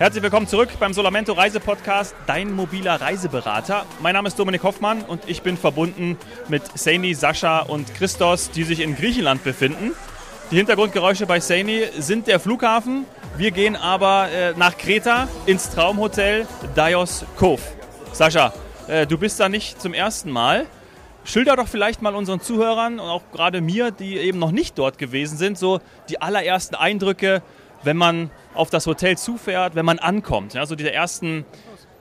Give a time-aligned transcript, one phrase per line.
[0.00, 3.84] Herzlich willkommen zurück beim Solamento Reisepodcast, dein mobiler Reiseberater.
[4.00, 6.16] Mein Name ist Dominik Hoffmann und ich bin verbunden
[6.48, 9.92] mit Saini, Sascha und Christos, die sich in Griechenland befinden.
[10.50, 13.04] Die Hintergrundgeräusche bei Saini sind der Flughafen.
[13.36, 17.60] Wir gehen aber äh, nach Kreta ins Traumhotel Dios Cove.
[18.12, 18.54] Sascha,
[18.88, 20.64] äh, du bist da nicht zum ersten Mal.
[21.24, 24.96] Schilder doch vielleicht mal unseren Zuhörern und auch gerade mir, die eben noch nicht dort
[24.96, 27.42] gewesen sind, so die allerersten Eindrücke,
[27.82, 30.54] wenn man auf das Hotel zufährt, wenn man ankommt.
[30.54, 31.44] Ja, so diese ersten,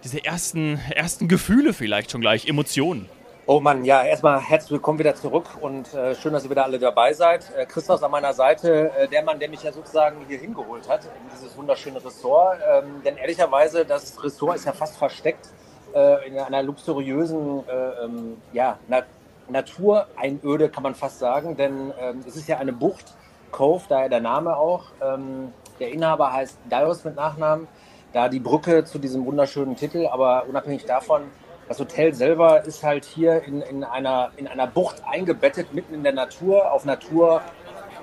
[0.03, 3.09] diese ersten, ersten Gefühle vielleicht schon gleich, Emotionen.
[3.45, 6.77] Oh Mann, ja, erstmal herzlich willkommen wieder zurück und äh, schön, dass ihr wieder alle
[6.77, 7.51] dabei seid.
[7.57, 11.05] Äh, Christoph an meiner Seite, äh, der Mann, der mich ja sozusagen hier hingeholt hat,
[11.05, 12.59] in dieses wunderschöne Ressort.
[12.71, 15.49] Ähm, denn ehrlicherweise, das Ressort ist ja fast versteckt
[15.95, 19.01] äh, in einer luxuriösen äh, ähm, ja, Na
[19.49, 21.57] Natureinöde, kann man fast sagen.
[21.57, 23.15] Denn ähm, es ist ja eine Bucht,
[23.51, 24.85] Cove, daher der Name auch.
[25.01, 27.67] Ähm, der Inhaber heißt Dios mit Nachnamen.
[28.11, 31.23] Da die Brücke zu diesem wunderschönen Titel, aber unabhängig davon,
[31.67, 36.01] das Hotel selber ist halt hier in, in, einer, in einer Bucht eingebettet, mitten in
[36.01, 36.71] der Natur.
[36.71, 37.43] Auf Natur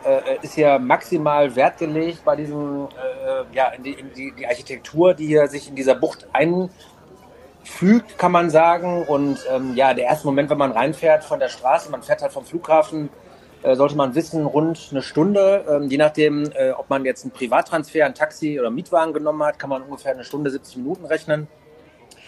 [0.04, 4.46] äh, ist hier maximal Wert gelegt bei diesem, äh, ja, in die, in die, die
[4.46, 9.04] Architektur, die hier sich in dieser Bucht einfügt, kann man sagen.
[9.04, 12.32] Und ähm, ja, der erste Moment, wenn man reinfährt von der Straße, man fährt halt
[12.32, 13.08] vom Flughafen
[13.74, 15.64] sollte man wissen, rund eine Stunde.
[15.68, 19.58] Ähm, je nachdem, äh, ob man jetzt einen Privattransfer, ein Taxi oder Mietwagen genommen hat,
[19.58, 21.48] kann man ungefähr eine Stunde, 70 Minuten rechnen.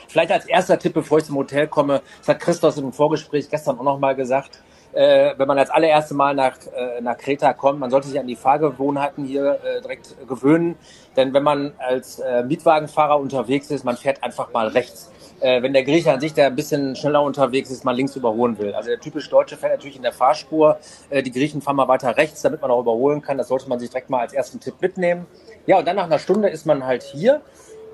[0.08, 3.78] Vielleicht als erster Tipp, bevor ich zum Hotel komme, das hat Christoph im Vorgespräch gestern
[3.78, 7.90] auch nochmal gesagt, äh, wenn man als allererste Mal nach, äh, nach Kreta kommt, man
[7.90, 10.76] sollte sich an die Fahrgewohnheiten hier äh, direkt gewöhnen.
[11.16, 15.72] Denn wenn man als äh, Mietwagenfahrer unterwegs ist, man fährt einfach mal rechts äh, wenn
[15.72, 18.74] der Grieche an sich, der ein bisschen schneller unterwegs ist, mal links überholen will.
[18.74, 20.78] Also der typisch Deutsche fährt natürlich in der Fahrspur.
[21.10, 23.38] Äh, die Griechen fahren mal weiter rechts, damit man auch überholen kann.
[23.38, 25.26] Das sollte man sich direkt mal als ersten Tipp mitnehmen.
[25.66, 27.42] Ja, und dann nach einer Stunde ist man halt hier,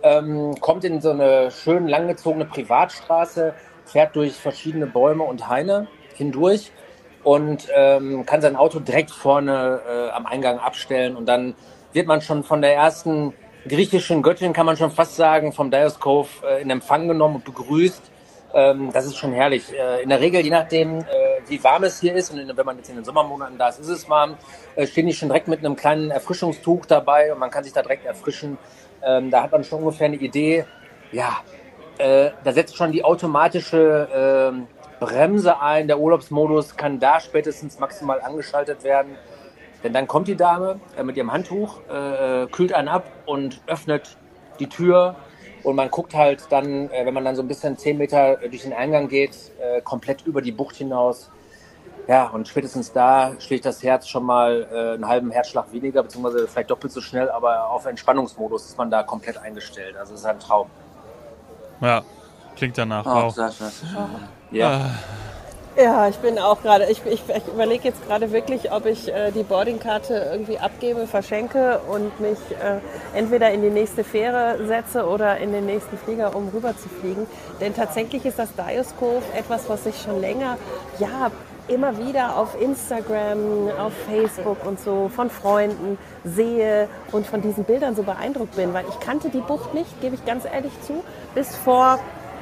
[0.02, 6.72] ähm, kommt in so eine schön langgezogene Privatstraße, fährt durch verschiedene Bäume und Haine hindurch
[7.22, 11.54] und ähm, kann sein Auto direkt vorne äh, am Eingang abstellen und dann
[11.92, 13.32] wird man schon von der ersten
[13.68, 17.44] griechischen Göttin, kann man schon fast sagen, vom Dios Cove äh, in Empfang genommen und
[17.44, 18.02] begrüßt.
[18.52, 19.72] Ähm, das ist schon herrlich.
[19.72, 21.04] Äh, in der Regel, je nachdem, äh,
[21.48, 23.88] wie warm es hier ist, und wenn man jetzt in den Sommermonaten da ist, ist
[23.88, 24.36] es warm,
[24.84, 28.06] stehen die schon direkt mit einem kleinen Erfrischungstuch dabei und man kann sich da direkt
[28.06, 28.58] erfrischen.
[29.02, 30.64] Ähm, da hat man schon ungefähr eine Idee.
[31.12, 31.38] Ja,
[31.96, 34.66] da setzt schon die automatische ähm,
[34.98, 35.86] Bremse ein.
[35.86, 39.16] Der Urlaubsmodus kann da spätestens maximal angeschaltet werden.
[39.84, 44.16] Denn dann kommt die Dame äh, mit ihrem Handtuch, äh, kühlt einen ab und öffnet
[44.58, 45.16] die Tür.
[45.62, 48.62] Und man guckt halt dann, äh, wenn man dann so ein bisschen zehn Meter durch
[48.62, 51.30] den Eingang geht, äh, komplett über die Bucht hinaus.
[52.06, 56.48] Ja, und spätestens da schlägt das Herz schon mal äh, einen halben Herzschlag weniger, beziehungsweise
[56.48, 59.96] vielleicht doppelt so schnell, aber auf Entspannungsmodus ist man da komplett eingestellt.
[59.96, 60.68] Also es ist ein Traum.
[61.80, 62.02] Ja,
[62.56, 63.06] klingt danach.
[63.06, 63.36] Oh, auch.
[64.50, 64.70] Ja.
[64.70, 64.90] Ah.
[65.76, 69.32] Ja, ich bin auch gerade, ich, ich, ich überlege jetzt gerade wirklich, ob ich äh,
[69.32, 72.78] die Boardingkarte irgendwie abgebe, verschenke und mich äh,
[73.18, 77.26] entweder in die nächste Fähre setze oder in den nächsten Flieger, um rüber zu fliegen.
[77.60, 80.58] Denn tatsächlich ist das Dioscope etwas, was ich schon länger,
[81.00, 81.32] ja,
[81.66, 87.96] immer wieder auf Instagram, auf Facebook und so von Freunden sehe und von diesen Bildern
[87.96, 91.02] so beeindruckt bin, weil ich kannte die Bucht nicht, gebe ich ganz ehrlich zu,
[91.34, 91.98] bis vor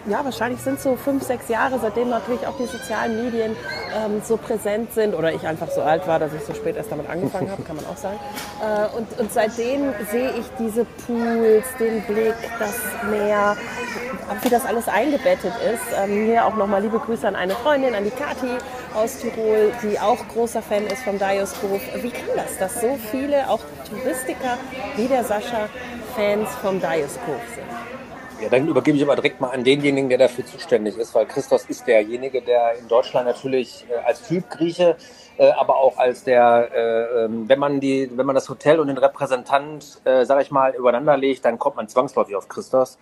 [0.06, 3.56] ja, wahrscheinlich sind es so fünf, sechs Jahre, seitdem natürlich auch die sozialen Medien
[3.96, 6.90] ähm, so präsent sind oder ich einfach so alt war, dass ich so spät erst
[6.90, 8.18] damit angefangen habe, kann man auch sagen.
[8.60, 12.74] Äh, und, und seitdem sehe ich diese Pools, den Blick, das
[13.10, 13.56] Meer,
[14.42, 15.96] wie das alles eingebettet ist.
[15.96, 18.58] Ähm, hier auch nochmal liebe Grüße an eine Freundin, an die Kathi
[18.94, 21.80] aus Tirol, die auch großer Fan ist vom Dioscope.
[22.02, 24.58] Wie kann das, dass so viele, auch Touristiker
[24.96, 25.68] wie der Sascha,
[26.14, 27.71] Fans vom Dioscope sind?
[28.42, 31.64] Ja, dann übergebe ich aber direkt mal an denjenigen, der dafür zuständig ist, weil Christos
[31.66, 34.96] ist derjenige, der in Deutschland natürlich äh, als Typ Grieche,
[35.38, 38.88] äh, aber auch als der, äh, ähm, wenn man die, wenn man das Hotel und
[38.88, 42.98] den Repräsentant, äh, sage ich mal, übereinander legt, dann kommt man zwangsläufig auf Christos.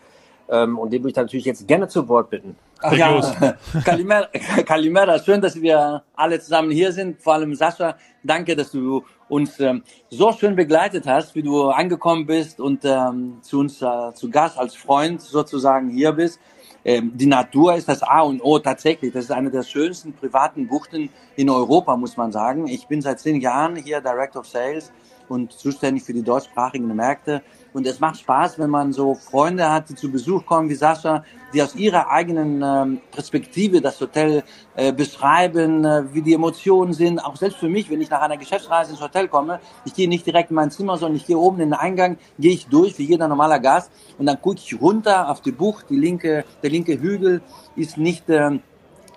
[0.50, 2.56] Ähm, und den würde ich natürlich jetzt gerne zu Wort bitten.
[2.82, 4.28] Ach ja, Kalimera,
[4.66, 7.22] Kalimera, schön, dass wir alle zusammen hier sind.
[7.22, 12.26] Vor allem Sascha, danke, dass du uns ähm, so schön begleitet hast, wie du angekommen
[12.26, 16.40] bist und ähm, zu uns äh, zu Gast als Freund sozusagen hier bist.
[16.84, 19.12] Ähm, die Natur ist das A und O tatsächlich.
[19.12, 22.66] Das ist eine der schönsten privaten Buchten in Europa, muss man sagen.
[22.66, 24.90] Ich bin seit zehn Jahren hier Director of Sales
[25.30, 27.42] und zuständig für die deutschsprachigen Märkte.
[27.72, 31.24] Und es macht Spaß, wenn man so Freunde hat, die zu Besuch kommen wie Sascha,
[31.54, 34.42] die aus ihrer eigenen ähm, Perspektive das Hotel
[34.74, 37.20] äh, beschreiben, äh, wie die Emotionen sind.
[37.20, 40.26] Auch selbst für mich, wenn ich nach einer Geschäftsreise ins Hotel komme, ich gehe nicht
[40.26, 43.04] direkt in mein Zimmer, sondern ich gehe oben in den Eingang, gehe ich durch wie
[43.04, 45.90] jeder normaler Gast und dann gucke ich runter auf die Bucht.
[45.90, 47.40] Die linke, der linke Hügel
[47.76, 48.58] ist nicht äh,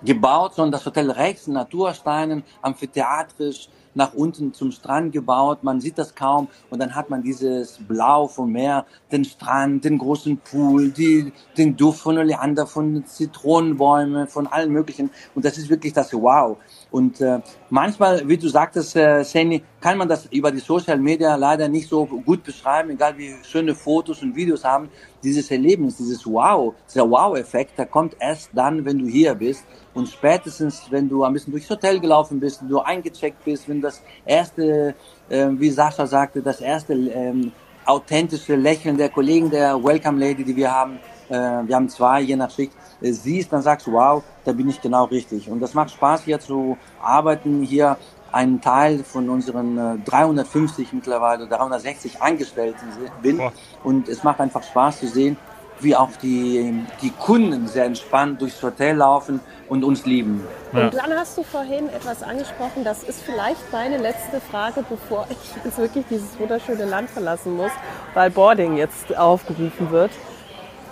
[0.04, 5.62] gebaut, sondern das Hotel rechts, Natursteinen, amphitheatrisch, nach unten zum Strand gebaut.
[5.62, 6.48] Man sieht das kaum.
[6.70, 11.76] Und dann hat man dieses Blau vom Meer, den Strand, den großen Pool, die, den
[11.76, 15.10] Duft von Oleander, von Zitronenbäumen, von allen möglichen.
[15.34, 16.58] Und das ist wirklich das Wow.
[16.90, 21.34] Und äh, manchmal, wie du sagtest, äh, Seni, kann man das über die Social Media
[21.36, 24.88] leider nicht so gut beschreiben, egal wie schöne Fotos und Videos haben.
[25.22, 29.64] Dieses Erlebnis, dieses Wow, dieser Wow-Effekt, der kommt erst dann, wenn du hier bist.
[29.92, 33.80] Und spätestens, wenn du ein bisschen durchs Hotel gelaufen bist, wenn du eingecheckt bist, wenn
[33.84, 34.94] das erste,
[35.28, 37.52] äh, wie Sascha sagte, das erste ähm,
[37.86, 40.98] authentische Lächeln der Kollegen der Welcome Lady, die wir haben,
[41.28, 44.68] äh, wir haben zwei je nach Schicht, äh, siehst, dann sagst du, wow, da bin
[44.68, 45.48] ich genau richtig.
[45.48, 47.96] Und das macht Spaß hier zu arbeiten, hier
[48.32, 52.86] ein Teil von unseren 350 äh, mittlerweile, 360 Angestellten
[53.22, 53.40] bin.
[53.84, 55.36] Und es macht einfach Spaß zu sehen,
[55.80, 60.44] wie auch die, die Kunden sehr entspannt durchs Hotel laufen und uns lieben.
[60.72, 60.84] Ja.
[60.84, 65.64] Und dann hast du vorhin etwas angesprochen, das ist vielleicht meine letzte Frage, bevor ich
[65.64, 67.72] jetzt wirklich dieses wunderschöne Land verlassen muss,
[68.14, 70.10] weil Boarding jetzt aufgerufen wird.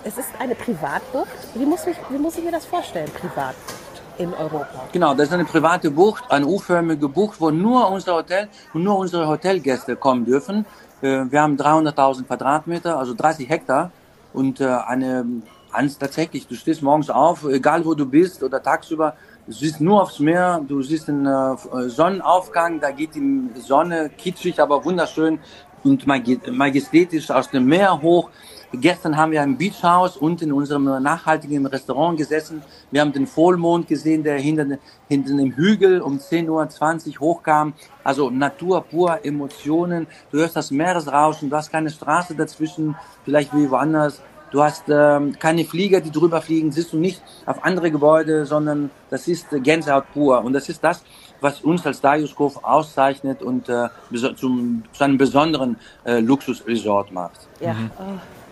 [0.05, 1.29] Es ist eine Privatbucht.
[1.55, 3.83] Wie muss, ich, wie muss ich mir das vorstellen, Privatbucht?
[4.19, 4.83] in Europa.
[4.91, 8.97] Genau, das ist eine private Bucht, eine U-förmige Bucht, wo nur unser Hotel und nur
[8.97, 10.67] unsere Hotelgäste kommen dürfen.
[11.01, 13.91] Äh, wir haben 300.000 Quadratmeter, also 30 Hektar
[14.33, 15.25] und äh, eine
[15.71, 19.15] eins tatsächlich, du stehst morgens auf, egal wo du bist oder tagsüber,
[19.47, 21.55] du siehst nur aufs Meer, du siehst den äh,
[21.87, 25.39] Sonnenaufgang, da geht die Sonne kitschig, aber wunderschön
[25.83, 28.29] und majestätisch aus dem Meer hoch.
[28.75, 32.63] Gestern haben wir im Beachhaus und in unserem nachhaltigen Restaurant gesessen.
[32.89, 37.73] Wir haben den Vollmond gesehen, der hinter, hinter dem Hügel um 10.20 Uhr hochkam.
[38.03, 40.07] Also Natur pur, Emotionen.
[40.31, 44.21] Du hörst das Meeresrauschen, du hast keine Straße dazwischen, vielleicht wie woanders.
[44.49, 48.89] Du hast ähm, keine Flieger, die drüber fliegen, siehst du nicht auf andere Gebäude, sondern
[49.11, 50.43] das ist Gänsehaut pur.
[50.43, 51.03] Und das ist das,
[51.41, 53.89] was uns als Dariuskov auszeichnet und äh,
[54.35, 57.47] zum, zu einem besonderen äh, Luxusresort macht.
[57.59, 57.73] Ja.
[57.73, 57.91] Mhm.
[57.99, 58.42] Oh.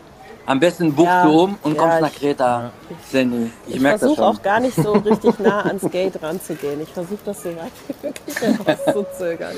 [0.45, 2.71] Am besten buchst ja, du um und kommst ja, nach Kreta,
[3.09, 3.51] Sandy.
[3.67, 6.81] Ich, ich versuche auch gar nicht so richtig nah ans Gate ranzugehen.
[6.81, 9.55] Ich versuche das so weit wie möglich herauszuzögern.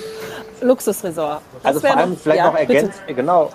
[0.62, 1.42] Luxusresort.
[1.62, 3.50] Das also vor allem noch, vielleicht ja, noch ergänzt, genau.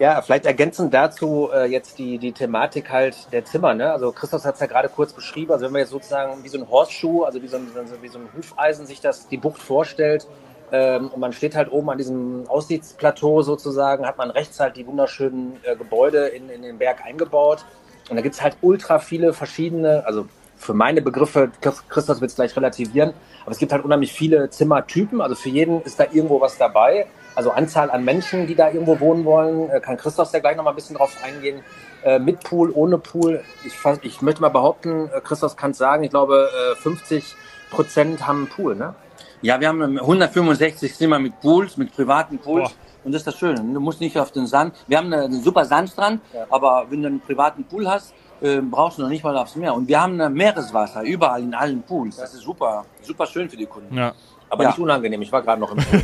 [0.00, 3.74] Ja, vielleicht ergänzend dazu äh, jetzt die, die Thematik halt der Zimmer.
[3.74, 3.92] Ne?
[3.92, 5.52] Also Christoph hat es ja gerade kurz beschrieben.
[5.52, 7.68] Also wenn man jetzt sozusagen wie so ein Horseschuh, also wie so ein,
[8.00, 10.26] wie so ein Hufeisen sich das die Bucht vorstellt,
[10.72, 14.86] ähm, und man steht halt oben an diesem Aussichtsplateau sozusagen, hat man rechts halt die
[14.86, 17.64] wunderschönen äh, Gebäude in, in den Berg eingebaut.
[18.08, 20.26] Und da gibt es halt ultra viele verschiedene, also
[20.56, 25.20] für meine Begriffe, Christoph wird es gleich relativieren, aber es gibt halt unheimlich viele Zimmertypen.
[25.20, 27.06] Also für jeden ist da irgendwo was dabei.
[27.34, 30.64] Also Anzahl an Menschen, die da irgendwo wohnen wollen, äh, kann Christoph ja gleich noch
[30.64, 31.62] mal ein bisschen drauf eingehen.
[32.02, 33.42] Äh, mit Pool, ohne Pool.
[33.64, 36.48] Ich, ich möchte mal behaupten, äh, Christoph kann es sagen, ich glaube
[36.80, 37.36] 50
[37.70, 38.94] Prozent haben einen Pool, ne?
[39.42, 42.70] Ja, wir haben 165 Zimmer mit Pools, mit privaten Pools.
[42.70, 42.76] Boah.
[43.04, 43.56] Und das ist das Schöne.
[43.56, 44.74] Du musst nicht auf den Sand.
[44.86, 46.44] Wir haben einen super Sandstrand, ja.
[46.50, 49.74] aber wenn du einen privaten Pool hast, äh, brauchst du noch nicht mal aufs Meer.
[49.74, 52.16] Und wir haben Meereswasser überall in allen Pools.
[52.16, 53.96] Das ist super, super schön für die Kunden.
[53.96, 54.12] Ja.
[54.50, 54.70] Aber ja.
[54.70, 55.22] nicht unangenehm.
[55.22, 56.02] Ich war gerade noch im Pool.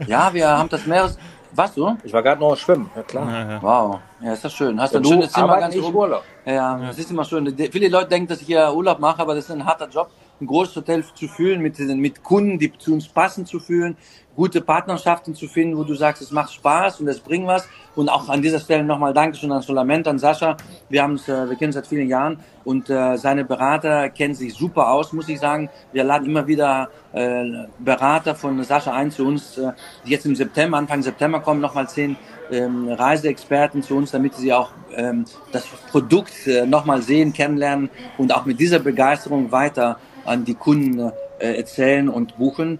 [0.06, 1.18] ja, wir haben das Meeres.
[1.56, 1.96] Was du?
[2.02, 2.90] Ich war gerade noch schwimmen.
[2.96, 3.30] Ja klar.
[3.30, 3.62] Ja, ja.
[3.62, 4.80] Wow, ja, ist das schön.
[4.80, 5.94] Hast du ein schönes Zimmer ganz oben?
[5.94, 6.24] Urlaub.
[6.44, 7.56] Ja, das ist immer schön.
[7.70, 10.10] Viele Leute denken, dass ich hier Urlaub mache, aber das ist ein harter Job
[10.40, 13.96] ein großes Hotel zu fühlen, mit, mit Kunden, die zu uns passen zu fühlen,
[14.36, 17.68] gute Partnerschaften zu finden, wo du sagst, es macht Spaß und es bringt was.
[17.94, 20.56] Und auch an dieser Stelle nochmal Dankeschön an Solament, an Sascha.
[20.88, 24.54] Wir haben es, äh, wir kennen seit vielen Jahren und äh, seine Berater kennen sich
[24.54, 25.70] super aus, muss ich sagen.
[25.92, 27.44] Wir laden immer wieder äh,
[27.78, 29.72] Berater von Sascha ein zu uns, äh,
[30.04, 32.16] die jetzt im September, Anfang September kommen, nochmal zehn
[32.50, 37.88] ähm, Reiseexperten zu uns, damit sie auch ähm, das Produkt äh, nochmal sehen, kennenlernen
[38.18, 42.78] und auch mit dieser Begeisterung weiter an die Kunden äh, erzählen und buchen.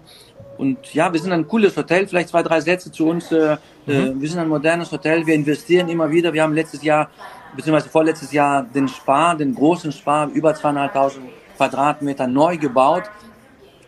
[0.57, 3.31] Und ja, wir sind ein cooles Hotel, vielleicht zwei, drei Sätze zu uns.
[3.31, 4.21] Äh, äh, mhm.
[4.21, 6.33] Wir sind ein modernes Hotel, wir investieren immer wieder.
[6.33, 7.09] Wir haben letztes Jahr,
[7.55, 11.25] beziehungsweise vorletztes Jahr, den Spar, den großen Spar, über zweieinhalbtausend
[11.57, 13.03] Quadratmeter neu gebaut.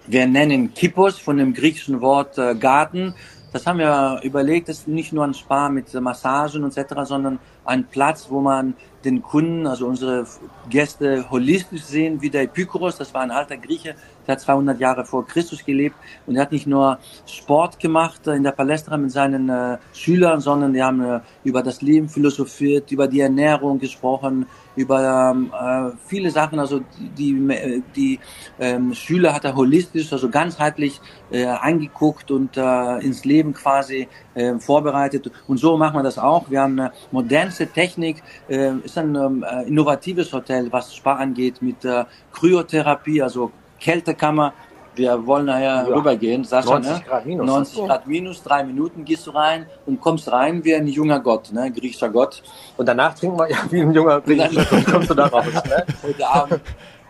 [0.08, 3.14] Wir nennen Kippos von dem griechischen Wort äh, Garten.
[3.54, 8.28] Das haben wir überlegt, ist nicht nur ein Spar mit Massagen etc., sondern ein Platz,
[8.30, 8.76] wo man
[9.06, 10.26] den Kunden, also unsere
[10.70, 15.06] Gäste holistisch sehen, wie der Epikuros, das war ein alter Grieche, der hat 200 Jahre
[15.06, 19.48] vor Christus gelebt und er hat nicht nur Sport gemacht in der Palästra mit seinen
[19.48, 24.46] äh, Schülern, sondern die haben äh, über das Leben philosophiert, über die Ernährung gesprochen,
[24.78, 26.60] über ähm, äh, viele Sachen.
[26.60, 26.82] Also
[27.18, 28.20] die, die,
[28.60, 34.58] ähm, Schüler hat er holistisch, also ganzheitlich äh, angeguckt und äh, ins Leben quasi äh,
[34.60, 35.30] vorbereitet.
[35.48, 36.50] Und so machen wir das auch.
[36.50, 41.62] Wir haben eine modernste Technik, äh, ist ein ähm, äh, innovatives Hotel, was Spa angeht,
[41.62, 44.54] mit äh, Kryotherapie, also Kältekammer.
[44.98, 45.96] Wir wollen nachher ja.
[45.96, 47.04] rübergehen, Sascha, 90 ne?
[47.08, 47.46] Grad minus.
[47.48, 51.52] 90 Grad minus, drei Minuten gehst du rein und kommst rein wie ein junger Gott,
[51.52, 51.72] ne?
[51.72, 52.42] griechischer Gott.
[52.78, 55.46] Und danach trinken wir ja wie ein junger griechischer Gott, kommst du da raus.
[55.46, 55.86] Ne?
[56.04, 56.62] Heute Abend.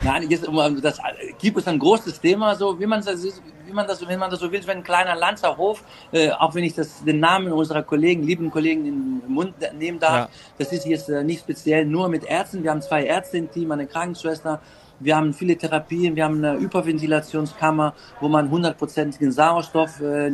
[0.01, 0.48] Nein, jetzt,
[0.84, 1.00] das
[1.39, 3.24] gibt es ein großes Thema, so wie man das,
[3.65, 6.63] wie man das, wenn man das so will, wenn ein kleiner Lanzerhof, äh, auch wenn
[6.63, 10.29] ich das den Namen unserer Kollegen, lieben Kollegen in den Mund nehmen darf, ja.
[10.60, 12.63] das ist jetzt äh, nicht speziell nur mit Ärzten.
[12.63, 14.62] Wir haben zwei Ärzte im Team, eine Krankenschwester,
[15.00, 20.32] wir haben viele Therapien, wir haben eine Überventilationskammer, wo man hundertprozentigen Sauerstoff äh, äh,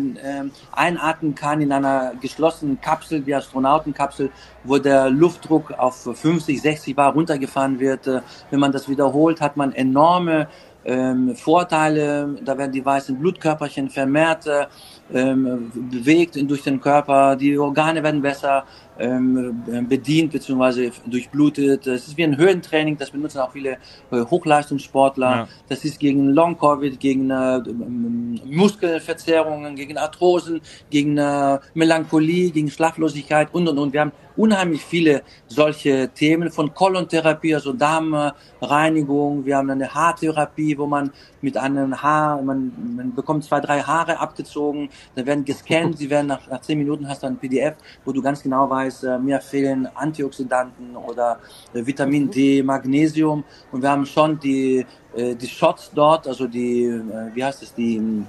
[0.71, 4.29] einatmen kann in einer geschlossenen Kapsel, die Astronautenkapsel,
[4.63, 8.07] wo der Luftdruck auf 50, 60 Bar runtergefahren wird.
[8.07, 10.47] Äh, wenn man das wiederholt, hat man enorme
[10.85, 12.35] ähm, Vorteile.
[12.43, 14.47] Da werden die weißen Blutkörperchen vermehrt
[15.13, 18.63] ähm, bewegt durch den Körper, die Organe werden besser
[18.97, 20.91] bedient bzw.
[21.05, 21.87] durchblutet.
[21.87, 23.77] Es ist wie ein Höhentraining, das benutzen auch viele
[24.11, 25.29] äh, Hochleistungssportler.
[25.29, 25.47] Ja.
[25.69, 27.61] Das ist gegen Long-Covid, gegen äh,
[28.45, 33.93] Muskelverzerrungen, gegen Arthrosen, gegen äh, Melancholie, gegen Schlaflosigkeit und und und.
[33.93, 39.45] Wir haben unheimlich viele solche Themen von Kolontherapie, also Darmreinigung.
[39.45, 41.11] Wir haben eine Haartherapie, wo man
[41.41, 46.27] mit einem Haar, man, man bekommt zwei, drei Haare abgezogen, dann werden gescannt, sie werden
[46.27, 47.75] nach, nach zehn Minuten hast du ein PDF,
[48.05, 51.39] wo du ganz genau weißt, äh, mir fehlen Antioxidanten oder
[51.73, 54.85] äh, Vitamin D, Magnesium und wir haben schon die,
[55.15, 57.01] äh, die Shots dort, also die, äh,
[57.33, 58.25] wie heißt es, die,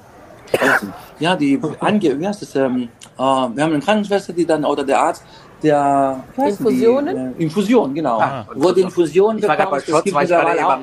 [1.19, 4.85] ja, die, ange, wie heißt es, ähm, äh, wir haben eine Krankenschwester, die dann, oder
[4.85, 5.25] der Arzt,
[5.65, 7.35] der Infusionen?
[7.35, 8.21] Die, äh, Infusion, genau.
[8.21, 10.79] Ah, wo die Infusion bekommt, das gibt mittlerweile auch,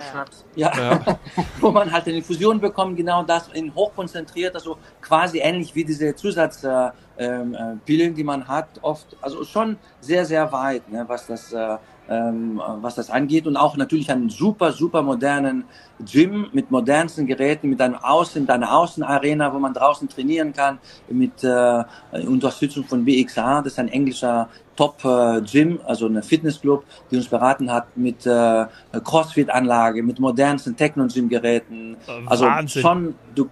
[0.55, 1.00] ja, ja.
[1.61, 6.15] wo man halt eine Infusion bekommt, genau das in hochkonzentriert, also quasi ähnlich wie diese
[6.15, 11.27] Zusatzpillen, äh, ähm, äh, die man hat, oft, also schon sehr, sehr weit, ne, was
[11.27, 11.77] das äh,
[12.11, 15.63] ähm, was das angeht und auch natürlich einen super, super modernen
[16.00, 20.79] Gym mit modernsten Geräten, mit einem Außen, mit einer Außenarena, wo man draußen trainieren kann,
[21.09, 21.83] mit äh,
[22.27, 27.28] Unterstützung von BXA, das ist ein englischer Top äh, Gym, also eine Fitnessclub, die uns
[27.28, 28.66] beraten hat mit äh,
[29.04, 31.98] Crossfit-Anlage, mit modernsten Techno-Gym-Geräten.
[32.25, 33.50] Also schon, du,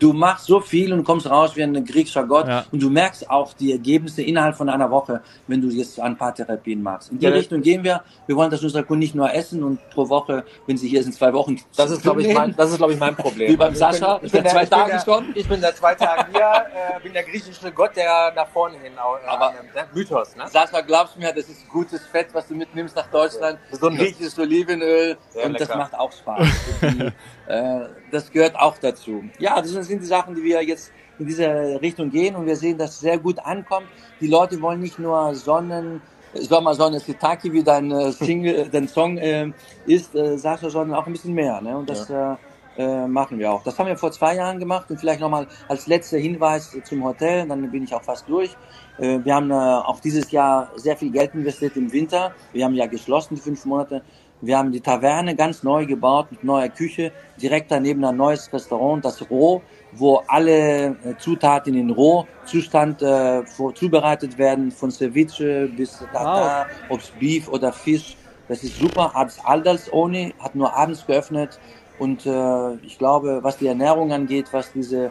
[0.00, 2.64] du machst so viel und kommst raus wie ein griechischer Gott ja.
[2.72, 6.34] und du merkst auch die Ergebnisse innerhalb von einer Woche, wenn du jetzt ein paar
[6.34, 7.12] Therapien machst.
[7.12, 7.32] In die ja.
[7.32, 8.02] Richtung gehen wir.
[8.26, 11.14] Wir wollen, dass unsere Kunden nicht nur essen und pro Woche, wenn sie hier sind,
[11.14, 11.60] zwei Wochen.
[11.76, 13.52] Das ist, glaube ich, mein, das ist, glaube ich, mein Problem.
[13.52, 14.20] Wie beim Sascha.
[14.22, 15.32] Ich bin, ich bin zwei Tage schon.
[15.34, 18.92] Ich bin seit zwei Tagen hier, äh, bin der griechische Gott, der nach vorne hin
[18.94, 20.48] äh, Aber äh, Mythos, ne?
[20.48, 23.58] Sascha, glaubst du mir, das ist gutes Fett, was du mitnimmst nach Deutschland.
[23.70, 23.88] Ja.
[23.88, 25.16] Griechisches Olivenöl.
[25.30, 25.66] Sehr und lecker.
[25.66, 26.48] das macht auch Spaß.
[27.48, 27.80] äh,
[28.10, 29.24] das gehört auch dazu.
[29.38, 32.78] Ja, das sind die Sachen, die wir jetzt in diese Richtung gehen und wir sehen,
[32.78, 33.86] dass es sehr gut ankommt.
[34.20, 36.00] Die Leute wollen nicht nur Sonnen,
[36.34, 39.50] Sommer, Sonne, Sitaki, wie dein äh, Single, dein Song äh,
[39.86, 41.60] ist, äh, Sascha, sondern auch ein bisschen mehr.
[41.60, 41.76] Ne?
[41.76, 42.34] Und das ja.
[42.34, 42.36] äh,
[42.78, 43.62] äh, machen wir auch.
[43.64, 47.46] Das haben wir vor zwei Jahren gemacht und vielleicht nochmal als letzter Hinweis zum Hotel,
[47.48, 48.56] dann bin ich auch fast durch.
[48.98, 52.32] Äh, wir haben äh, auch dieses Jahr sehr viel Geld investiert im Winter.
[52.52, 54.02] Wir haben ja geschlossen die fünf Monate.
[54.42, 59.04] Wir haben die Taverne ganz neu gebaut mit neuer Küche, direkt daneben ein neues Restaurant,
[59.04, 59.60] das Roh,
[59.92, 66.96] wo alle äh, Zutaten in Rohzustand äh, vor, zubereitet werden, von Ceviche bis Tartar, wow.
[66.96, 68.16] ob's Beef oder Fisch.
[68.48, 71.58] Das ist super, hat all das ohne, hat nur abends geöffnet
[71.98, 75.10] und äh, ich glaube, was die Ernährung angeht, was diese,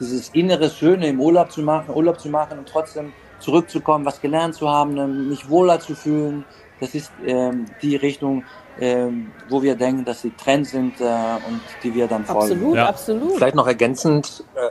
[0.00, 4.54] dieses innere Schöne im Urlaub zu machen, Urlaub zu machen und trotzdem zurückzukommen, was gelernt
[4.54, 6.44] zu haben, mich wohler zu fühlen,
[6.80, 8.44] das ist ähm, die Richtung,
[9.48, 12.52] wo wir denken, dass sie Trend sind äh, und die wir dann folgen.
[12.52, 12.88] Absolut, ja.
[12.88, 13.36] absolut.
[13.36, 14.70] Vielleicht noch ergänzend, äh,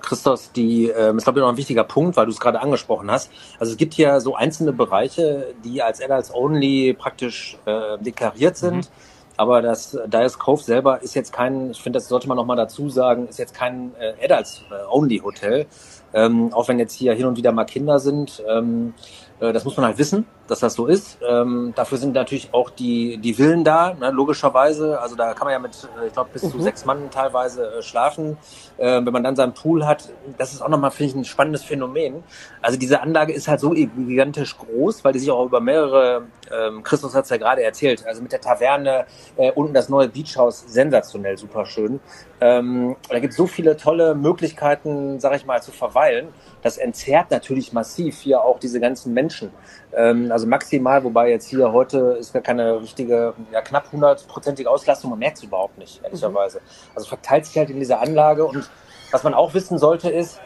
[0.00, 3.10] Christos, die äh, ist glaube ich noch ein wichtiger Punkt, weil du es gerade angesprochen
[3.10, 3.30] hast.
[3.58, 8.76] Also es gibt hier so einzelne Bereiche, die als Adults Only praktisch äh, deklariert sind.
[8.76, 8.92] Mhm.
[9.36, 12.56] Aber das Dias Cove selber ist jetzt kein, ich finde, das sollte man noch mal
[12.56, 15.66] dazu sagen, ist jetzt kein äh, Adults Only Hotel.
[16.12, 18.94] Ähm, auch wenn jetzt hier hin und wieder mal Kinder sind, ähm,
[19.40, 20.26] äh, das muss man halt wissen.
[20.48, 21.18] Dass das so ist.
[21.28, 25.00] Ähm, dafür sind natürlich auch die, die Villen da, ne, logischerweise.
[25.00, 26.50] Also da kann man ja mit, äh, ich glaube, bis mhm.
[26.50, 28.38] zu sechs Mann teilweise äh, schlafen.
[28.78, 31.62] Äh, wenn man dann seinen Pool hat, das ist auch nochmal, finde ich, ein spannendes
[31.62, 32.22] Phänomen.
[32.62, 36.82] Also diese Anlage ist halt so gigantisch groß, weil die sich auch über mehrere, ähm,
[36.82, 40.64] Christus hat es ja gerade erzählt, also mit der Taverne, äh, unten das neue Beachhaus,
[40.66, 42.00] sensationell, super schön.
[42.40, 46.28] Ähm, da gibt es so viele tolle Möglichkeiten, sag ich mal, zu verweilen.
[46.62, 49.50] Das entzerrt natürlich massiv hier auch diese ganzen Menschen.
[49.92, 55.10] Ähm, also maximal, wobei jetzt hier heute ist gar keine richtige, ja knapp hundertprozentige Auslastung,
[55.10, 56.58] man merkt es überhaupt nicht, ehrlicherweise.
[56.58, 56.92] Mhm.
[56.94, 58.70] Also verteilt sich halt in dieser Anlage und
[59.10, 60.40] was man auch wissen sollte ist,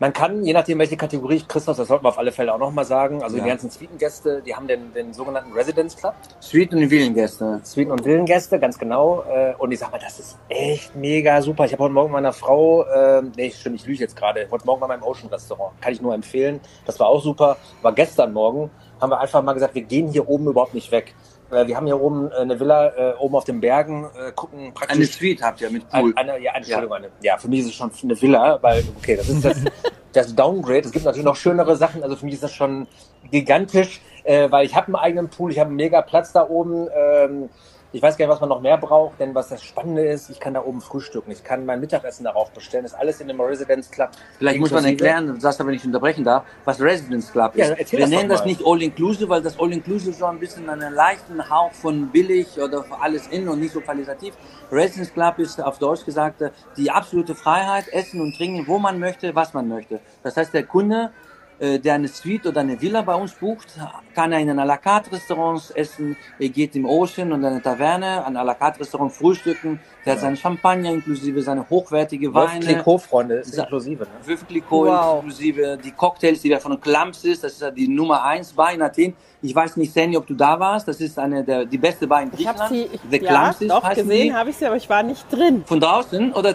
[0.00, 2.84] man kann, je nachdem, welche Kategorie, Christoph, das sollten wir auf alle Fälle auch nochmal
[2.84, 3.44] sagen, also ja.
[3.44, 6.14] die ganzen Suitengäste, die haben den, den sogenannten Residence Club.
[6.40, 7.60] Suiten- und Villengäste.
[7.62, 9.24] Suiten- und Villengäste, ganz genau.
[9.28, 11.64] Äh, und ich sag mal, das ist echt mega super.
[11.64, 14.80] Ich habe heute Morgen meiner Frau, äh, nee, stimmt, ich lüge jetzt gerade, heute Morgen
[14.80, 15.80] bei meinem Ocean Restaurant.
[15.80, 16.60] Kann ich nur empfehlen.
[16.86, 17.56] Das war auch super.
[17.82, 18.70] War gestern Morgen,
[19.00, 21.14] haben wir einfach mal gesagt, wir gehen hier oben überhaupt nicht weg.
[21.50, 24.72] Äh, wir haben hier oben äh, eine Villa äh, oben auf den Bergen, äh, gucken
[24.74, 24.96] praktisch.
[24.96, 26.12] Eine Suite habt ihr mit Pool.
[26.16, 26.96] Eine, ja, Entschuldigung, ja.
[26.96, 29.56] Eine, ja, für mich ist es schon eine Villa, weil, okay, das ist das,
[30.12, 30.80] das Downgrade.
[30.80, 32.86] Es gibt natürlich noch schönere Sachen, also für mich ist das schon
[33.30, 36.88] gigantisch, äh, weil ich habe einen eigenen Pool, ich habe einen mega Platz da oben.
[37.94, 40.40] Ich weiß gar nicht, was man noch mehr braucht, denn was das Spannende ist, ich
[40.40, 43.40] kann da oben frühstücken, ich kann mein Mittagessen darauf bestellen, das ist alles in dem
[43.40, 44.10] Residence Club.
[44.36, 47.92] Vielleicht muss man erklären, du sagst aber nicht unterbrechen darf, was Residence Club ist.
[47.92, 51.70] Ja, Wir nennen das nicht All-Inclusive, weil das All-Inclusive so ein bisschen einen leichten Hauch
[51.70, 54.34] von billig oder alles in und nicht so qualitativ.
[54.72, 56.42] Residence Club ist auf Deutsch gesagt
[56.76, 60.00] die absolute Freiheit, essen und trinken, wo man möchte, was man möchte.
[60.24, 61.12] Das heißt, der Kunde
[61.60, 63.68] der eine Suite oder eine Villa bei uns bucht,
[64.14, 67.62] kann er in ein à la carte Restaurants essen, er geht im Ocean und eine
[67.62, 72.60] Taverne, ein à la carte Restaurant frühstücken, der hat seine Champagner inklusive, seine hochwertige Weine.
[72.60, 74.06] Clicquot, Freunde, ist inklusive.
[74.26, 74.36] Ne?
[74.36, 75.22] Clicquot wow.
[75.22, 78.72] inklusive, die Cocktails, die wir von Klamps ist, das ist ja die Nummer eins Bar
[78.72, 79.14] in Athen.
[79.40, 80.88] Ich weiß nicht, Sandy, ob du da warst.
[80.88, 82.72] Das ist eine der die beste Bar in Griechenland.
[82.72, 85.64] Ich habe sie, The ja, doch gesehen, habe ich sie, aber ich war nicht drin.
[85.66, 86.54] Von draußen oder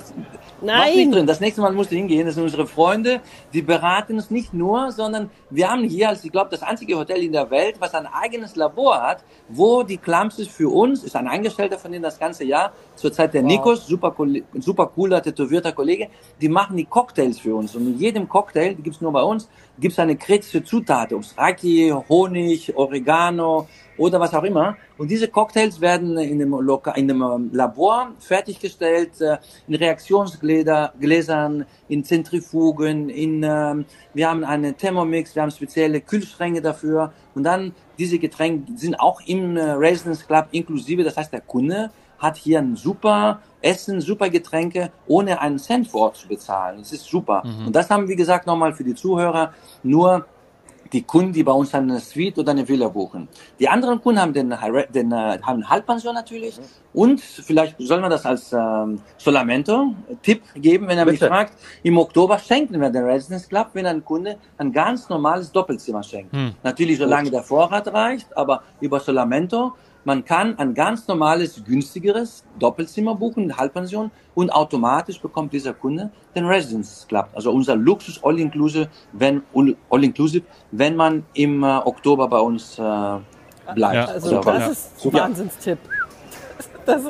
[0.61, 0.95] Nein.
[0.95, 1.27] nicht drin.
[1.27, 2.25] Das nächste Mal musst du hingehen.
[2.25, 3.21] Das sind unsere Freunde.
[3.53, 7.23] Die beraten uns nicht nur, sondern wir haben hier, als ich glaube, das einzige Hotel
[7.23, 11.27] in der Welt, was ein eigenes Labor hat, wo die Klampses für uns, ist ein
[11.27, 13.49] Angestellter von denen das ganze Jahr, zurzeit der wow.
[13.49, 14.15] Nikos, super,
[14.59, 16.09] super cooler, tätowierter Kollege,
[16.41, 17.75] die machen die Cocktails für uns.
[17.75, 19.49] Und in jedem Cocktail, die gibt's nur bei uns,
[19.79, 23.67] gibt's eine kritische Zutat, ob es Raki, Honig, Oregano,
[23.99, 24.77] oder was auch immer.
[24.97, 31.65] Und diese Cocktails werden in dem, Loka in dem ähm, Labor fertiggestellt, äh, in Reaktionsgläsern,
[31.89, 33.75] in Zentrifugen, in, äh,
[34.13, 37.11] wir haben einen Thermomix, wir haben spezielle Kühlschränke dafür.
[37.35, 41.03] Und dann diese Getränke sind auch im äh, Residence Club inklusive.
[41.03, 46.01] Das heißt, der Kunde hat hier ein super Essen, super Getränke, ohne einen Cent vor
[46.01, 46.79] Ort zu bezahlen.
[46.79, 47.43] Das ist super.
[47.45, 47.67] Mhm.
[47.67, 50.25] Und das haben, wie gesagt, nochmal für die Zuhörer nur
[50.91, 53.27] die Kunden, die bei uns eine Suite oder eine Villa buchen.
[53.59, 54.53] Die anderen Kunden haben den,
[54.93, 56.63] den äh, haben Halbpension natürlich mhm.
[56.93, 61.25] und vielleicht soll man das als ähm, Solamento-Tipp geben, wenn er Bitte.
[61.25, 61.53] mich fragt.
[61.83, 66.33] Im Oktober schenken wir den Residence Club, wenn ein Kunde ein ganz normales Doppelzimmer schenkt.
[66.33, 66.53] Hm.
[66.63, 69.73] Natürlich, solange der Vorrat reicht, aber über Solamento
[70.05, 76.45] man kann ein ganz normales, günstigeres Doppelzimmer buchen, Halbpension, und automatisch bekommt dieser Kunde den
[76.45, 79.43] Residence Club, also unser Luxus All-Inclusive, wenn,
[79.89, 83.95] All-Inclusive, wenn man im äh, Oktober bei uns äh, bleibt.
[83.95, 85.79] Ja, also das ist ein Wahnsinnstipp.
[86.85, 87.03] Das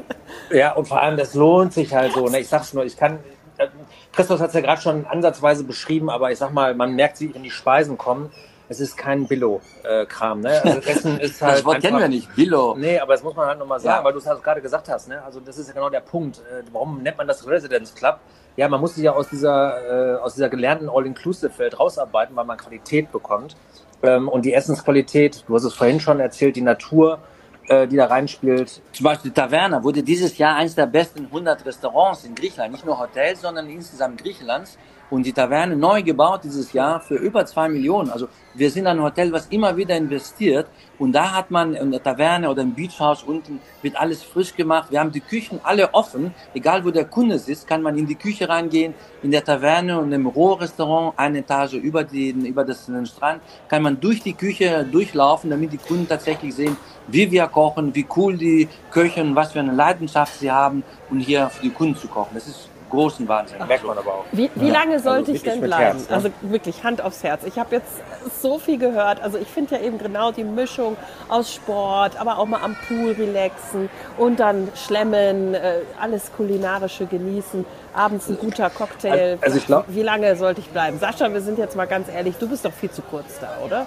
[0.52, 2.28] ja, und vor allem, das lohnt sich halt so.
[2.28, 2.42] Ne?
[2.42, 3.20] Ich sag's nur, ich kann,
[3.58, 3.68] äh,
[4.12, 7.34] Christoph hat es ja gerade schon ansatzweise beschrieben, aber ich sag mal, man merkt, wie
[7.34, 8.30] wenn die Speisen kommen,
[8.70, 10.42] es ist kein Billo-Kram.
[10.42, 10.62] Ne?
[10.64, 11.58] Also Essen ist halt.
[11.58, 12.76] das Wort kennen wir nicht, Billo.
[12.78, 14.04] Nee, aber das muss man halt nochmal sagen, ja.
[14.04, 15.10] weil du es halt gerade gesagt hast.
[15.10, 15.22] Ne?
[15.24, 16.38] Also das ist ja genau der Punkt.
[16.38, 18.20] Äh, warum nennt man das Residence Club?
[18.56, 22.58] Ja, man muss sich ja aus dieser, äh, aus dieser gelernten All-Inclusive-Welt rausarbeiten, weil man
[22.58, 23.56] Qualität bekommt.
[24.04, 27.20] Ähm, und die Essensqualität, du hast es vorhin schon erzählt, die Natur,
[27.68, 28.82] äh, die da reinspielt.
[28.92, 33.00] Zum Beispiel Taverna wurde dieses Jahr eines der besten 100 Restaurants in Griechenland, nicht nur
[33.00, 34.78] Hotels, sondern insgesamt Griechenlands
[35.10, 38.10] und die Taverne neu gebaut dieses Jahr für über zwei Millionen.
[38.10, 40.68] Also wir sind ein Hotel, was immer wieder investiert
[40.98, 44.92] und da hat man in der Taverne oder im Beachhaus unten wird alles frisch gemacht.
[44.92, 48.16] Wir haben die Küchen alle offen, egal wo der Kunde sitzt, kann man in die
[48.16, 48.94] Küche reingehen.
[49.24, 53.84] In der Taverne und im Rohrrestaurant, eine Etage über den über das, den Strand, kann
[53.84, 58.38] man durch die Küche durchlaufen, damit die Kunden tatsächlich sehen, wie wir kochen, wie cool
[58.38, 62.08] die Köche und was für eine Leidenschaft sie haben, um hier für die Kunden zu
[62.08, 62.32] kochen.
[62.34, 63.58] Das ist großen Wahnsinn.
[63.68, 64.26] Merkt man aber auch.
[64.32, 65.98] Wie, wie lange also sollte also ich denn bleiben?
[65.98, 66.16] Herz, ne?
[66.16, 67.44] Also wirklich Hand aufs Herz.
[67.46, 68.02] Ich habe jetzt
[68.42, 69.22] so viel gehört.
[69.22, 70.98] Also ich finde ja eben genau die Mischung
[71.28, 77.66] aus Sport, aber auch mal am Pool relaxen und dann schlemmen, äh, alles kulinarische genießen,
[77.94, 79.38] abends ein guter Cocktail.
[79.42, 81.00] Also ich glaub, wie lange sollte ich bleiben?
[81.00, 83.86] Sascha, wir sind jetzt mal ganz ehrlich, du bist doch viel zu kurz da, oder?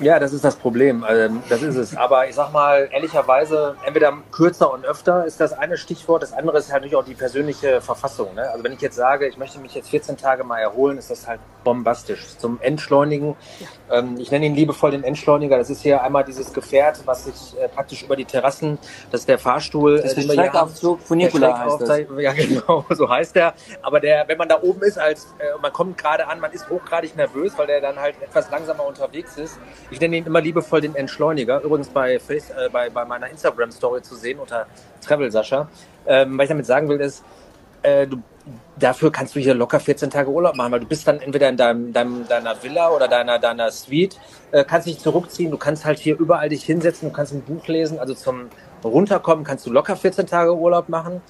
[0.00, 1.04] Ja, das ist das Problem.
[1.08, 1.96] Ähm, das ist es.
[1.96, 6.22] Aber ich sag mal, ehrlicherweise, entweder kürzer und öfter ist das eine Stichwort.
[6.22, 8.34] Das andere ist halt natürlich auch die persönliche Verfassung.
[8.34, 8.48] Ne?
[8.50, 11.28] Also wenn ich jetzt sage, ich möchte mich jetzt 14 Tage mal erholen, ist das
[11.28, 12.38] halt bombastisch.
[12.38, 13.36] Zum Entschleunigen.
[13.58, 13.98] Ja.
[13.98, 15.58] Ähm, ich nenne ihn liebevoll den Entschleuniger.
[15.58, 18.78] Das ist hier einmal dieses Gefährt, was sich äh, praktisch über die Terrassen,
[19.10, 20.00] das ist der Fahrstuhl.
[20.00, 22.00] Das ist der Schreckaufzug von Nikola heißt das.
[22.20, 23.54] Ja, genau, so heißt der.
[23.82, 26.68] Aber der, wenn man da oben ist, als äh, man kommt gerade an, man ist
[26.68, 29.58] hochgradig nervös, weil der dann halt etwas langsamer unterwegs ist.
[29.90, 31.60] Ich nenne ihn immer liebevoll den Entschleuniger.
[31.62, 34.66] Übrigens bei, Face, äh, bei, bei meiner Instagram-Story zu sehen unter
[35.00, 35.68] Travel Sascha.
[36.06, 37.24] Ähm, was ich damit sagen will, ist,
[37.82, 38.22] äh, du,
[38.78, 41.56] dafür kannst du hier locker 14 Tage Urlaub machen, weil du bist dann entweder in
[41.56, 44.18] deinem, deinem, deiner Villa oder deiner, deiner Suite,
[44.52, 47.66] äh, kannst dich zurückziehen, du kannst halt hier überall dich hinsetzen, du kannst ein Buch
[47.66, 48.48] lesen, also zum
[48.84, 51.20] Runterkommen kannst du locker 14 Tage Urlaub machen.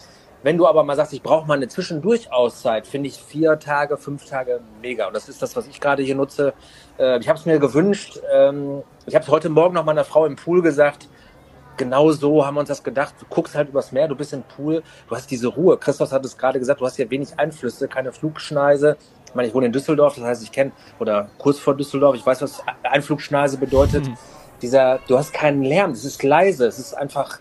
[0.43, 4.25] Wenn du aber mal sagst, ich brauche mal eine Zwischendurch-Auszeit, finde ich vier Tage, fünf
[4.25, 5.07] Tage mega.
[5.07, 6.55] Und das ist das, was ich gerade hier nutze.
[6.99, 8.19] Äh, ich habe es mir gewünscht.
[8.33, 11.09] Ähm, ich habe es heute Morgen noch meiner Frau im Pool gesagt.
[11.77, 13.15] Genau so haben wir uns das gedacht.
[13.21, 15.79] Du guckst halt übers Meer, du bist im Pool, du hast diese Ruhe.
[15.79, 18.97] Christoph hat es gerade gesagt, du hast hier wenig Einflüsse, keine Flugschneise.
[19.27, 22.27] Ich meine, ich wohne in Düsseldorf, das heißt, ich kenne, oder kurz vor Düsseldorf, ich
[22.27, 24.09] weiß, was Einflugschneise bedeutet.
[24.09, 24.17] Mhm.
[24.61, 27.39] Dieser, du hast keinen Lärm, es ist leise, es ist einfach,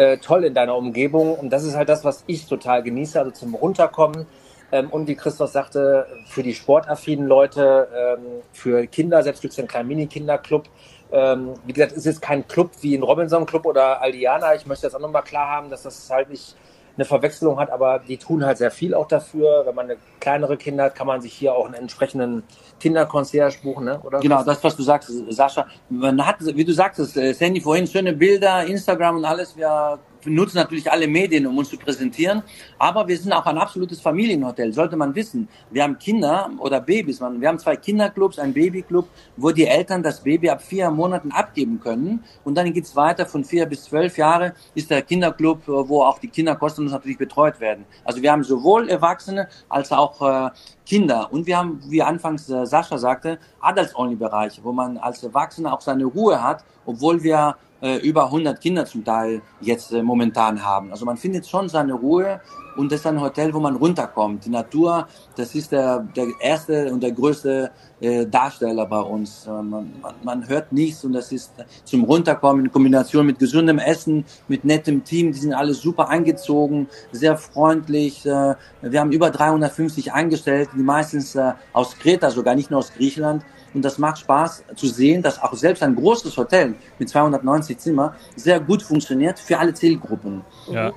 [0.00, 1.34] äh, toll in deiner Umgebung.
[1.34, 4.26] Und das ist halt das, was ich total genieße, also zum Runterkommen.
[4.72, 9.58] Ähm, und wie Christoph sagte, für die sportaffinen Leute, ähm, für Kinder, selbst gibt es
[9.58, 10.68] einen kleinen Mini-Kinderclub.
[11.12, 14.54] Ähm, wie gesagt, es ist jetzt kein Club wie ein Robinson Club oder Aldiana.
[14.54, 16.56] Ich möchte jetzt auch nochmal klar haben, dass das halt nicht
[16.96, 19.62] eine Verwechslung hat, aber die tun halt sehr viel auch dafür.
[19.66, 22.42] Wenn man eine kleinere Kinder hat, kann man sich hier auch einen entsprechenden
[22.80, 24.00] Kinderconcierge buchen, ne?
[24.00, 24.20] oder?
[24.20, 25.66] Genau, das, was du sagst, Sascha.
[25.88, 29.56] Man hat, wie du sagtest, äh, Sandy vorhin, schöne Bilder, Instagram und alles.
[29.56, 32.42] Wir nutzen natürlich alle Medien, um uns zu präsentieren.
[32.78, 35.48] Aber wir sind auch ein absolutes Familienhotel, sollte man wissen.
[35.70, 37.20] Wir haben Kinder oder Babys.
[37.20, 41.80] Wir haben zwei Kinderclubs, einen Babyclub, wo die Eltern das Baby ab vier Monaten abgeben
[41.80, 42.24] können.
[42.44, 46.28] Und dann geht's weiter von vier bis zwölf Jahre ist der Kinderclub, wo auch die
[46.28, 47.84] Kinder kostenlos natürlich betreut werden.
[48.04, 50.50] Also wir haben sowohl Erwachsene als auch äh,
[50.86, 51.32] Kinder.
[51.32, 56.04] Und wir haben, wie anfangs äh, Sascha sagte, Adults-Only-Bereiche, wo man als Erwachsener auch seine
[56.04, 60.90] Ruhe hat, obwohl wir äh, über 100 Kinder zum Teil jetzt äh, momentan haben.
[60.90, 62.40] Also man findet schon seine Ruhe
[62.76, 64.44] und das ist ein Hotel, wo man runterkommt.
[64.44, 69.46] Die Natur, das ist der, der erste und der größte äh, Darsteller bei uns.
[69.46, 71.52] Äh, man, man, man hört nichts und das ist
[71.84, 75.32] zum Runterkommen in Kombination mit gesundem Essen, mit nettem Team.
[75.32, 78.24] Die sind alle super angezogen, sehr freundlich.
[78.24, 82.92] Äh, wir haben über 350 Angestellte, die meistens äh, aus Kreta, sogar nicht nur aus
[82.92, 83.44] Griechenland.
[83.74, 88.14] Und das macht Spaß zu sehen, dass auch selbst ein großes Hotel mit 290 Zimmer
[88.36, 90.42] sehr gut funktioniert für alle Zielgruppen.
[90.70, 90.92] Ja.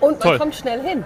[0.00, 0.38] Und man Toll.
[0.38, 1.04] kommt schnell hin.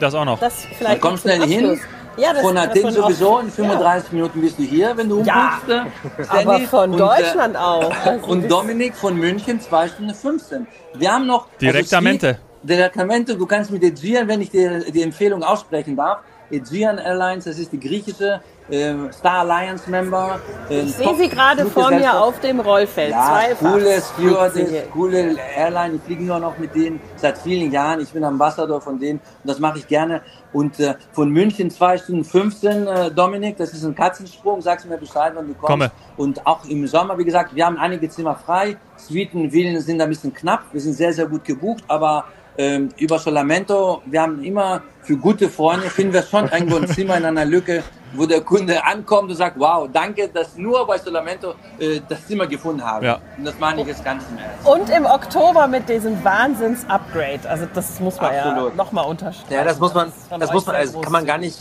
[0.00, 0.38] Das auch noch.
[0.40, 1.80] Das vielleicht man kommt schnell hin.
[2.16, 4.14] Ja, von Athen sowieso, in 35 ja.
[4.14, 5.68] Minuten bist du hier, wenn du umbuchst.
[5.68, 5.86] Ja,
[6.28, 7.90] aber von und, äh, Deutschland auch.
[8.04, 10.66] Also und Dominik von München 2 Stunden 15.
[10.94, 11.46] Wir haben noch...
[11.60, 12.28] Direktamente.
[12.28, 16.18] Also Direktamente, du kannst mit Aegean, wenn ich dir die Empfehlung aussprechen darf,
[16.52, 20.38] Aegean Airlines, das ist die griechische äh, Star Alliance Member.
[20.68, 23.10] Äh, ich sehe sie gerade vor mir auf dem Rollfeld.
[23.10, 25.96] Ja, coole Stewardess, coole Airline.
[25.96, 28.00] Ich fliege nur noch mit denen seit vielen Jahren.
[28.00, 30.22] Ich bin Ambassador von denen und das mache ich gerne.
[30.52, 34.60] Und äh, von München 2 Stunden 15, äh, Dominik, das ist ein Katzensprung.
[34.60, 35.70] Sagst du mir Bescheid, wenn du kommst.
[35.70, 35.90] Komme.
[36.16, 38.76] Und auch im Sommer, wie gesagt, wir haben einige Zimmer frei.
[38.96, 40.64] Suiten, Villen sind ein bisschen knapp.
[40.72, 42.26] Wir sind sehr, sehr gut gebucht, aber
[42.58, 47.16] ähm, über Solamento, wir haben immer für gute Freunde, finden wir schon irgendwo ein Zimmer
[47.16, 47.82] in einer Lücke,
[48.14, 52.46] wo der Kunde ankommt und sagt, wow, danke, dass nur bei Solamento äh, das Zimmer
[52.46, 53.04] gefunden haben.
[53.04, 53.18] Ja.
[53.38, 54.66] Und das meine ich jetzt ganz im Ernst.
[54.66, 57.48] Und im Oktober mit diesem Wahnsinns-Upgrade.
[57.48, 58.70] Also das muss man Absolut.
[58.70, 59.54] ja nochmal unterstreichen.
[59.54, 61.58] Ja, das muss man, das, das muss man, also kann man gar nicht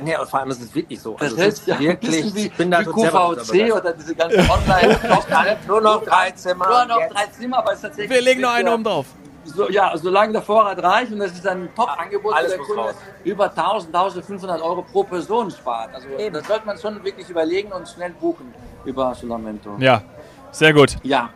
[0.00, 1.16] Nee, und vor allem ist es wirklich so.
[1.16, 4.96] Also das ist ja wirklich, wie, ich bin da wie QVC oder diese ganze Online.
[5.66, 6.68] nur noch drei Zimmer.
[6.68, 8.08] Nur noch drei Zimmer, aber es tatsächlich.
[8.08, 9.06] Wir legen noch einen oben drauf
[9.44, 12.94] so, ja, solange der Vorrat reicht und das ist ein Top-Angebot, wo der Kunde raus.
[13.24, 15.94] über 1000, 1500 Euro pro Person spart.
[15.94, 16.34] Also Eben.
[16.34, 18.52] das sollte man schon wirklich überlegen und schnell buchen
[18.84, 19.76] über Solamento.
[19.78, 20.02] Ja,
[20.50, 20.96] sehr gut.
[21.02, 21.30] Ja,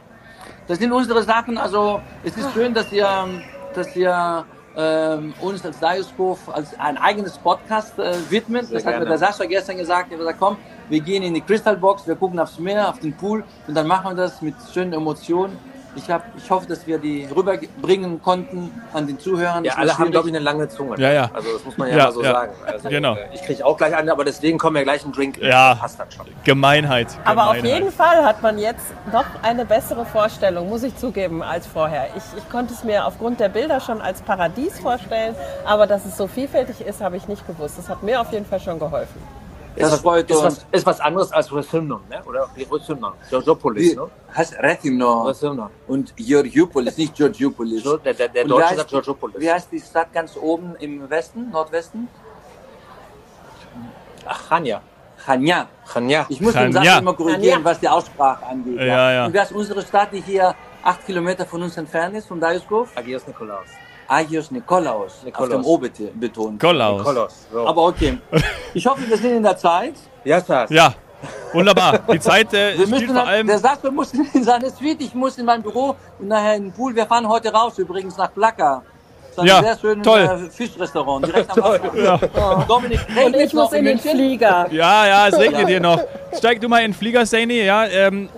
[0.68, 1.58] das sind unsere Sachen.
[1.58, 3.08] Also es ist schön, dass ihr,
[3.74, 4.44] dass ihr
[4.76, 8.66] ähm, uns als Dioscope als ein eigenes Podcast äh, widmet.
[8.66, 8.96] Sehr das gerne.
[8.96, 10.10] hat mir der Sascha gestern gesagt.
[10.10, 10.56] Er hat gesagt, komm,
[10.88, 13.86] wir gehen in die Crystal Box, wir gucken aufs Meer, auf den Pool und dann
[13.86, 15.58] machen wir das mit schönen Emotionen.
[15.94, 19.64] Ich, hab, ich hoffe, dass wir die rüberbringen konnten an den Zuhörern.
[19.64, 20.98] Ja, alle haben, glaube ich, eine lange Zunge.
[20.98, 21.30] Ja, ja.
[21.32, 22.32] Also das muss man ja, ja mal so ja.
[22.32, 22.52] sagen.
[22.66, 23.14] Also, genau.
[23.14, 25.38] Äh, ich kriege auch gleich eine, aber deswegen kommen wir gleich einen Drink.
[25.38, 26.26] Ja, passt dann schon.
[26.44, 27.26] Gemeinheit, Gemeinheit.
[27.26, 31.66] Aber auf jeden Fall hat man jetzt noch eine bessere Vorstellung, muss ich zugeben, als
[31.66, 32.08] vorher.
[32.16, 36.16] Ich, ich konnte es mir aufgrund der Bilder schon als Paradies vorstellen, aber dass es
[36.16, 37.78] so vielfältig ist, habe ich nicht gewusst.
[37.78, 39.20] Das hat mir auf jeden Fall schon geholfen.
[39.76, 42.22] Das ist, freut ist, was, ist was anderes als Rethymnon, ne?
[42.26, 42.48] oder?
[42.56, 44.10] Rethymnon, Georgiopolis, ne?
[44.36, 45.26] Heißt Rethymnon.
[45.26, 45.70] Rethymnon.
[45.86, 47.82] Und Georgiopolis, nicht Georgiopolis.
[47.82, 49.40] Der, der, der Deutsche sagt Georgiopolis.
[49.40, 52.08] Wie heißt die Stadt ganz oben im Westen, Nordwesten?
[54.26, 54.82] Ach, Chania.
[55.24, 55.68] Chania.
[55.90, 56.26] Chania.
[56.28, 57.64] Ich muss den Satz immer korrigieren, Chania.
[57.64, 58.76] was die Aussprache angeht.
[58.76, 59.12] Ja, ja.
[59.12, 59.26] ja.
[59.26, 62.90] Und wer ist unsere Stadt, die hier acht Kilometer von uns entfernt ist, von Dajuskov?
[62.96, 63.68] Agios Nikolaus.
[64.08, 65.54] Agios Nikolaus, Nikolaus.
[65.54, 66.52] auf dem O betont.
[66.52, 66.98] Nikolaus.
[66.98, 67.46] Nikolaus.
[67.52, 67.66] So.
[67.66, 68.18] Aber okay.
[68.74, 69.94] Ich hoffe, wir sind in der Zeit.
[70.24, 70.70] Ja, Schatz.
[70.70, 70.94] Ja.
[71.52, 72.00] Wunderbar.
[72.12, 73.46] Die Zeit äh, wir müssen, vor allem.
[73.46, 76.64] Der sagt, wir müssen in seine Suite, ich muss in mein Büro und nachher in
[76.64, 76.94] den Pool.
[76.94, 78.82] Wir fahren heute raus, übrigens nach Plaka.
[79.34, 80.20] Das ist ja, ein sehr schönes toll.
[80.20, 81.96] Äh, Fischrestaurant, direkt am Wasser.
[81.96, 82.18] Ja.
[82.34, 82.62] Oh.
[82.68, 84.66] Dominik, und ich muss in den Flieger.
[84.70, 85.68] Ja, ja, es regnet ja.
[85.68, 86.00] hier noch.
[86.36, 87.62] Steig du mal in den Flieger, Saini.
[87.62, 88.28] Ja, ähm,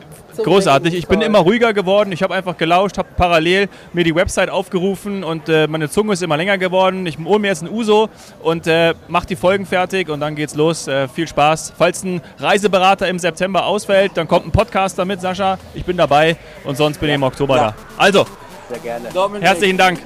[0.42, 0.94] Großartig.
[0.94, 2.12] Ich bin immer ruhiger geworden.
[2.12, 6.23] Ich habe einfach gelauscht, habe parallel mir die Website aufgerufen und äh, meine Zunge ist
[6.23, 7.07] immer länger geworden.
[7.07, 8.09] Ich hole mir jetzt ein Uso
[8.42, 10.88] und äh, mache die Folgen fertig und dann geht's los.
[10.88, 11.75] Äh, viel Spaß.
[11.77, 15.59] Falls ein Reiseberater im September ausfällt, dann kommt ein Podcast damit, Sascha.
[15.75, 17.62] Ich bin dabei und sonst bin ich im Oktober ja.
[17.68, 17.75] da.
[17.97, 18.27] Also,
[18.68, 19.09] sehr gerne.
[19.12, 19.47] Dominik.
[19.47, 20.01] Herzlichen Dank.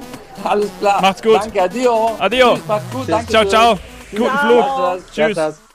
[0.45, 1.01] Alles klar.
[1.01, 1.37] Macht's gut.
[1.37, 2.17] Danke, adio.
[2.19, 2.59] Adio.
[2.67, 3.09] Macht's gut.
[3.09, 3.79] Danke ciao, ciao.
[4.11, 4.65] Guten Flug.
[5.13, 5.68] Tschüss.